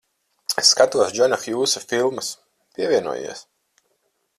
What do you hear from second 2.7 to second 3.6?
Pievienojies.